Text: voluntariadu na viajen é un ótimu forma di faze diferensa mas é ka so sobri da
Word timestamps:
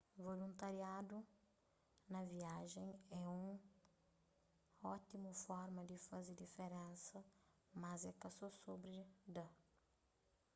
voluntariadu 0.17 1.17
na 2.13 2.21
viajen 2.31 2.89
é 3.23 3.23
un 3.39 3.45
ótimu 4.95 5.31
forma 5.47 5.81
di 5.89 5.97
faze 6.07 6.31
diferensa 6.43 7.17
mas 7.81 7.99
é 8.11 8.13
ka 8.21 8.29
so 8.37 8.47
sobri 8.63 8.99
da 9.35 9.47